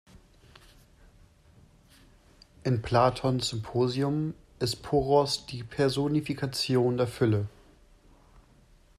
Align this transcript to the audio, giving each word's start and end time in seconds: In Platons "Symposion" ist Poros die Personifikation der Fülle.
In 2.63 2.81
Platons 2.81 3.47
"Symposion" 3.49 4.33
ist 4.57 4.81
Poros 4.81 5.45
die 5.45 5.61
Personifikation 5.61 6.97
der 6.97 7.05
Fülle. 7.05 7.47